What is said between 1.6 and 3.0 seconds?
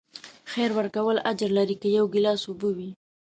که یو ګیلاس اوبه وي.